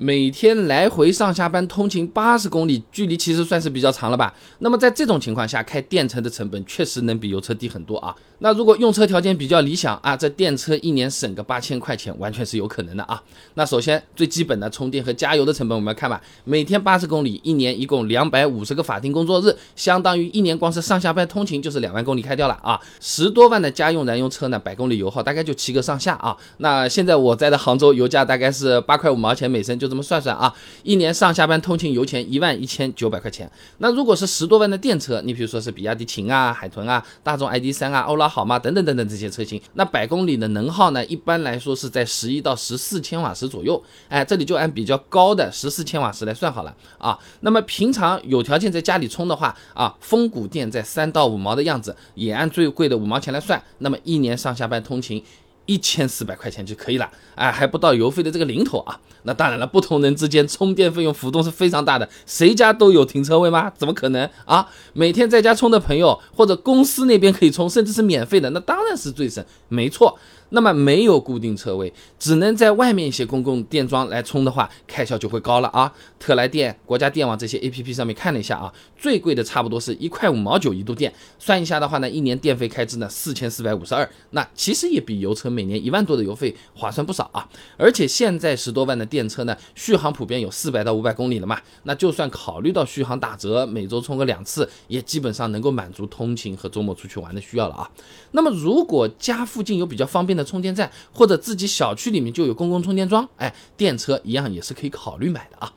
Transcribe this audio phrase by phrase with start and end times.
[0.00, 4.32] 每天来回上下班通勤八十公里，距离其实算是比较长了吧？
[4.60, 8.14] 那么在这种情况下，开电车的成本确实能比油车低很多啊。
[8.38, 13.20] 那如果用车条件比较理想啊，这电车一年省个八千块钱，完全是有可能的啊。
[13.54, 16.22] 那首先最基本的充电和加油的成本，我们要看吧。
[16.44, 22.80] 每天八十公里，一年一共两百五十个法定工作日，相当于一年光是上下班通勤就是两万公里开掉了啊。
[23.00, 26.36] 十多万的家用燃油车呢，百公里油耗大概就七个上下啊。
[26.58, 29.88] 那现在我在的杭州油价大概是八块五毛钱每升，就。
[29.88, 33.50] 这么算算啊，一年上下班通勤油钱一万一千九百块钱。
[33.78, 43.82] 那如果是十多万的电车，你比如说是比亚迪秦啊、海豚啊、大众 ID 三啊、欧拉好吗等等等等这些车型，那百公里的能耗呢，一般来说是在十一到十四千瓦时左右。
[44.08, 47.18] 哎，这里就按比较高的十四千瓦时来算好了啊。
[47.40, 55.22] 那么平常有条件在家里充的话啊，峰谷电在三到五毛的样子，也按最贵的五毛钱来算，那么一年上下班通勤。
[55.68, 58.98] 一千四百块钱就可以了，哎，还不到油费的这个零头啊。
[59.24, 62.08] 那当然了，不同人之间充电费用浮动是非常大的。
[62.24, 63.70] 谁家都有停车位吗？
[63.76, 64.66] 怎么可能啊？
[64.94, 70.18] 每天在家充的朋友，或者公司那边可以充，甚至是免费的，那当然是最省，没错。
[70.50, 75.92] 那么没有固定车位，只能在外面一些公共电桩来充的话，开销就会高了啊。
[76.18, 87.48] 特来电、国家电网这些 A P P 上面看了一下啊，最贵的差不多是一块五毛九一度电，算一下的话呢，一年电费开支呢四千四百五十二，那其实也比油车每年一万多的油费划算不少啊。
[87.76, 97.90] 而且现在十多万的电车呢，续航普遍有四百到五百公里了嘛，那就算考虑到续航打折，每周充个两次，也基本上能够满足通勤和周末出去玩的需要了啊。
[98.30, 105.72] 那么如果家附近有比较方便的充电站或者自己小区里面就有公共充电桩，哎，电车一样也是可以考虑买的啊。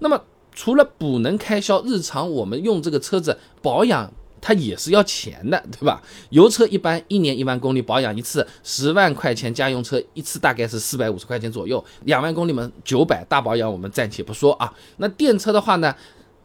[0.00, 0.20] 那么
[0.52, 6.02] 除了补能开销，日常我们用这个车子保养，它也是要钱的， 对吧？
[6.30, 14.72] 油车一般一年一万公里保养一次，十万块钱家用车一次大概是四百五十块钱左右，两万公里嘛九百，大保养我们暂且不说啊。
[14.96, 15.94] 那电车的话呢？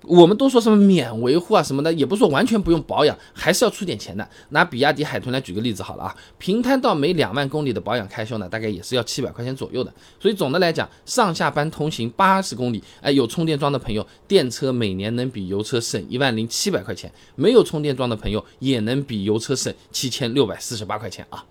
[0.08, 4.28] 我们都说什么免维护啊什么的，也不是说完全不用保养，还是要出点钱的。
[4.50, 9.94] 拿比亚迪海豚来举个例子好了啊，平摊到每两万公里的保养开销呢，大概也是要七百块钱左右的。
[10.20, 21.44] 所以总的来讲，上下班通行八十公里，哎，有充电桩的朋友，电车每年能比油车省一万零七百块钱；没有充电桩的朋友，也能比油车省七千六百四十八块钱啊。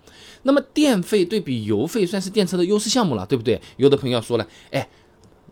[0.43, 3.59] 那么电费对比油费算是电车的优势项目了，对不对？
[3.77, 4.87] 有的朋友说了，哎。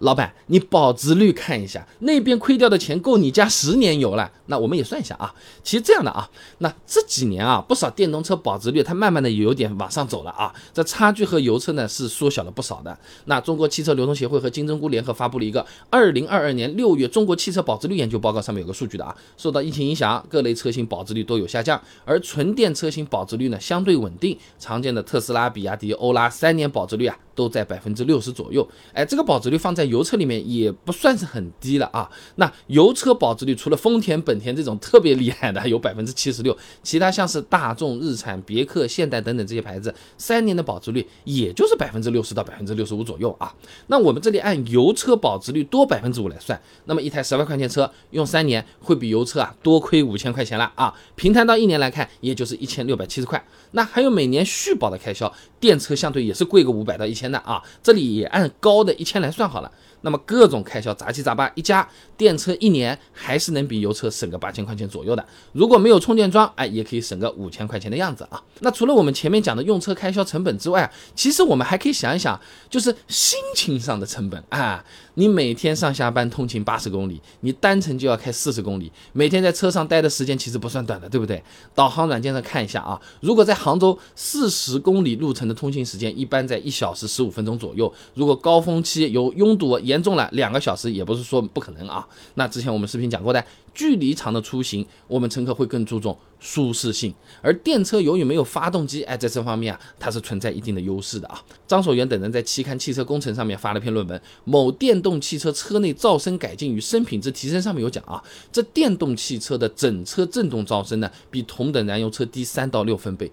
[0.04, 4.30] 老板，你保值率看一下，那边亏掉的钱够你加十年油了。
[4.48, 5.34] 那我们也算一下啊，
[5.64, 12.98] 其实这样的啊，那这几年啊，不少电动车保值率它慢慢的有点往上走了啊，这差距和油车呢是缩小了不少的。
[13.26, 27.18] 那中国汽车流通协会和金针菇联合发布了一个二零二二年六月中国汽车保值率研究报告，上面有个数据的啊，受到疫情影响，各类车型保值率都有下降，而纯电车型保值率呢相对稳定，常见的特斯拉、比亚迪、欧拉三年保值率啊。
[27.36, 32.10] 都在百分之六十左右，哎，这个保值率放在油车里面也不算是很低了啊。
[32.36, 43.54] 那油车保值率除了丰田、本田这种特别厉害的有百分之七十六，其他像是大众、日产、别克、现代等等这些牌子，三年的保值率也就是百分之六十到百分之六十五左右啊。
[43.88, 50.94] 那我们这里按油车保值率多百分之五来算，那么一台十万块钱车用三年会比油车啊多亏五千块钱了啊。
[51.16, 53.44] 平摊到一年来看，也就是一千六百七十块。
[53.72, 59.72] 那还有每年续保的开销，电车相对也是贵个五百到一千的啊，这里也按高的一千来算好了。
[60.04, 65.26] 那么各种开销杂七杂八一加，电车一年还是能比油车省个八千块钱左右的。
[65.54, 68.42] 如果没有充电桩，哎，也可以省个五千块钱的样子啊。
[68.60, 74.84] 那除了我们前面讲的用车开销成本之外，其实我们还可以想一想，就是心情上的成本啊。
[75.16, 81.42] 你每天上下班通勤八十公里，你单程就要开四十公里，每天在车上待的时间其实不算短的，对不对？
[81.74, 87.94] 导航软件上看一下啊，如果在杭州四十公里路程的通勤时间，一般在一小时十五分钟左右。
[88.16, 92.08] 如果高峰期有拥堵也，严重了两个小时也不是说不可能啊。
[92.34, 93.46] 那之前我们视频讲过的，
[93.76, 101.40] 距离长的出行，我们乘客会更注重舒适性，而电车由于没有发动机，哎，在这方面啊，它是存在一定的优势的啊。
[101.68, 113.32] 张守元等人在期刊《汽车工程》上面发了篇论文，某电动汽车车内噪声改进与声品质提升上面有讲啊，这电动汽车的整车振动噪声呢，比同等燃油车低三到六分贝，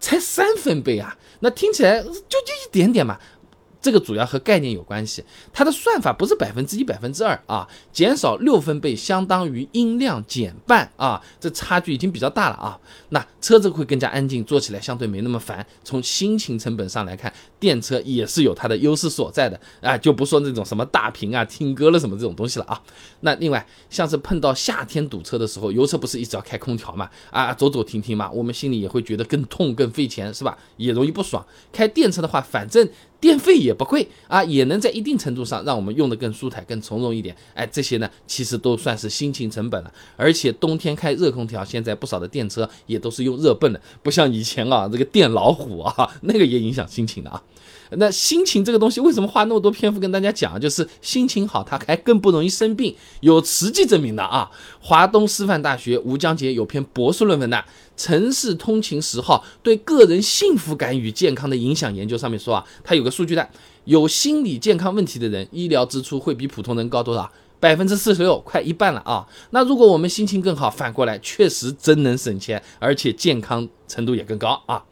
[0.00, 3.16] 才三分贝啊，那听起来就就一点点嘛。
[3.84, 5.22] 这个主要和概念有关系，
[5.52, 12.80] 它的算法不是百分之一、百分之二啊，减少六分贝相当于音量减半啊，这差距已经比较大了啊。
[13.10, 15.66] 那车子会更加安静，坐起来相对没那么烦。
[15.82, 22.80] 从心情成本上来看，电车也是有它的优势所在的啊，就不说那种什么大屏啊、听歌了什么这种东西了啊。
[23.20, 30.56] 那另外像是碰到夏天堵车的时候，油车不是一直要开空调嘛，啊，走走停停嘛，我们心里也会觉得更痛、更费钱，是吧？
[30.78, 31.44] 也容易不爽。
[31.70, 32.88] 开电车的话，反正。
[33.24, 37.34] 电费也不贵啊，也能在一定程度上让我们用得更舒坦、更从容一点。
[37.54, 39.90] 哎，这些呢，其实都算是辛勤成本了。
[40.14, 47.42] 而且冬天开热空调，现在不少的电车也都是用热泵的，不像以前啊，这个电老虎啊， 那个也影响心情的啊。
[47.96, 50.60] 那心情这个东西，为什么花那么多篇幅跟大家讲？
[50.60, 54.50] 就是心情好，它还更不容易生病，有实际证明的啊。
[54.86, 57.56] 华东师范大学吴江杰有篇博士论文的
[57.96, 63.48] 《城市通勤十号对个人幸福感与健康的影响研究》，上面说啊，它有个数据的，
[63.86, 67.32] 有心理健康问题的人，医疗支出会比普通人高多少？
[67.58, 69.26] 百分之四十六，快一半了啊。
[69.52, 74.84] 那如果我们心情更好，反过来确实真能省钱，而且健康程度也更高啊。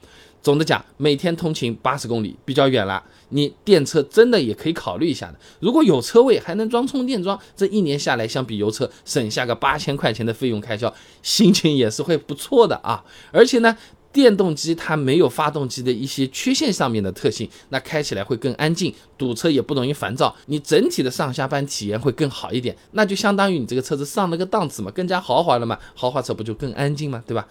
[0.43, 5.35] 总的讲，每天通勤八十公里比较远了，你电车真的也可以考虑一下的。
[5.61, 10.93] 如果有车位还能装充电桩，这一年下来相比油车省下个八千块钱的费用开销，
[11.23, 13.05] 心情也是会不错的啊。
[13.33, 13.77] 而且呢，
[14.13, 22.77] 电动机它没有发动机的一些缺陷上面的特性，那开起来会更安静，堵车也不容易烦躁，你整体的上下班体验会更好一点。
[22.91, 27.25] 那就相当于你这个车子上了个档次嘛，更加豪华了嘛，豪华车不就更安静吗？
[27.27, 27.49] 对吧？